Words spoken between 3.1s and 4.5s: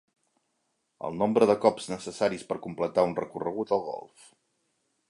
un recorregut al golf.